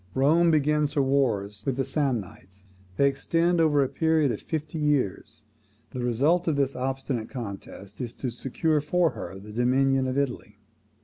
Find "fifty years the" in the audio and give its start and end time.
4.41-6.03